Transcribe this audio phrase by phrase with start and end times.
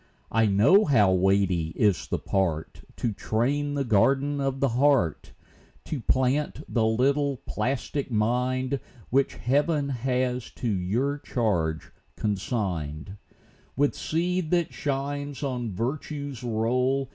[0.31, 5.31] I know how weighty is the part To train the garden of the heart,—
[5.89, 8.79] To plant the little plastic mind,
[9.11, 13.77] Which Heaven has to your charge consigned, 0 >' 10 TO THE ADULTS.
[13.77, 17.09] With seed that shines on virtue's roll.